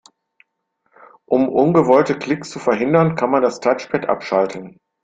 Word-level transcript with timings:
Um 1.27 1.47
ungewollte 1.47 2.17
Klicks 2.17 2.49
zu 2.49 2.57
verhindern, 2.57 3.13
kann 3.13 3.29
man 3.29 3.43
das 3.43 3.59
Touchpad 3.59 4.09
abschalten. 4.09 4.79